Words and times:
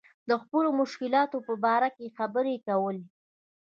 د 0.29 0.31
خپلو 0.41 0.69
مشکلاتو 0.81 1.37
په 1.47 1.53
باره 1.63 1.89
کې 1.95 2.15
خبرې 2.17 2.55
کول. 2.67 2.97